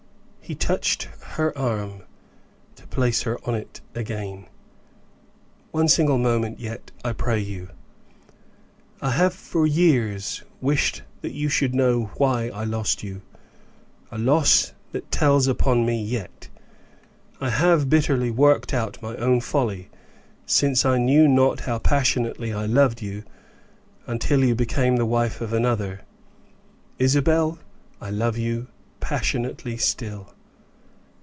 He 0.43 0.55
touched 0.55 1.03
her 1.37 1.57
arm 1.57 2.03
to 2.75 2.85
place 2.87 3.21
her 3.21 3.39
on 3.47 3.55
it 3.55 3.79
again. 3.95 4.47
"One 5.71 5.87
single 5.87 6.17
moment 6.17 6.59
yet, 6.59 6.91
I 7.05 7.13
pray 7.13 7.39
you. 7.39 7.69
I 9.01 9.11
have 9.11 9.33
for 9.33 9.65
years 9.65 10.43
wished 10.59 11.03
that 11.21 11.31
you 11.31 11.47
should 11.47 11.73
know 11.73 12.11
why 12.17 12.49
I 12.49 12.65
lost 12.65 13.01
you 13.01 13.21
a 14.11 14.17
loss 14.17 14.73
that 14.91 15.09
tells 15.09 15.47
upon 15.47 15.85
me 15.85 16.03
yet. 16.03 16.49
I 17.39 17.49
have 17.49 17.89
bitterly 17.89 18.29
worked 18.29 18.73
out 18.73 19.01
my 19.01 19.15
own 19.15 19.39
folly 19.39 19.89
since 20.45 20.83
I 20.83 20.97
knew 20.97 21.29
not 21.29 21.61
how 21.61 21.79
passionately 21.79 22.51
I 22.51 22.65
loved 22.65 23.01
you 23.01 23.23
until 24.05 24.43
you 24.43 24.53
became 24.53 24.97
the 24.97 25.05
wife 25.05 25.39
of 25.39 25.53
another. 25.53 26.01
Isabel, 26.99 27.59
I 28.01 28.09
love 28.09 28.37
you 28.37 28.67
passionately 28.99 29.77
still." 29.77 30.33